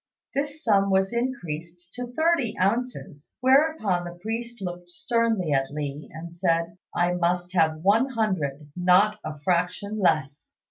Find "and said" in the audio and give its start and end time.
6.11-6.75